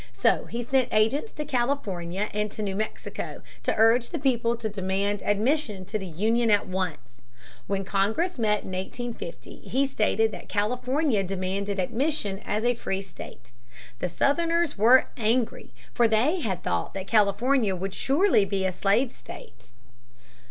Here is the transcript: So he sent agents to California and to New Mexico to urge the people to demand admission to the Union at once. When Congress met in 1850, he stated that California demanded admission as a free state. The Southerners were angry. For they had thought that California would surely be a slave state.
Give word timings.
So 0.13 0.45
he 0.45 0.63
sent 0.63 0.89
agents 0.91 1.31
to 1.33 1.45
California 1.45 2.27
and 2.33 2.49
to 2.53 2.63
New 2.63 2.75
Mexico 2.75 3.43
to 3.61 3.75
urge 3.77 4.09
the 4.09 4.17
people 4.17 4.55
to 4.55 4.67
demand 4.67 5.21
admission 5.21 5.85
to 5.85 5.99
the 5.99 6.07
Union 6.07 6.49
at 6.49 6.67
once. 6.67 7.21
When 7.67 7.85
Congress 7.85 8.39
met 8.39 8.63
in 8.63 8.71
1850, 8.71 9.57
he 9.57 9.85
stated 9.85 10.31
that 10.31 10.49
California 10.49 11.23
demanded 11.23 11.77
admission 11.77 12.39
as 12.47 12.65
a 12.65 12.73
free 12.73 13.03
state. 13.03 13.51
The 13.99 14.09
Southerners 14.09 14.75
were 14.75 15.05
angry. 15.17 15.69
For 15.93 16.07
they 16.07 16.39
had 16.39 16.63
thought 16.63 16.95
that 16.95 17.05
California 17.05 17.75
would 17.75 17.93
surely 17.93 18.43
be 18.43 18.65
a 18.65 18.73
slave 18.73 19.11
state. 19.11 19.69